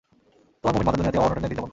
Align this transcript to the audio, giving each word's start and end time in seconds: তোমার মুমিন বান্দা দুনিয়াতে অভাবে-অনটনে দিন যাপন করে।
তোমার 0.61 0.73
মুমিন 0.75 0.85
বান্দা 0.87 0.99
দুনিয়াতে 0.99 1.19
অভাবে-অনটনে 1.19 1.49
দিন 1.49 1.55
যাপন 1.57 1.61
করে। 1.63 1.69